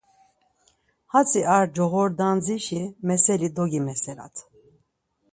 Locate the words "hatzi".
1.13-1.41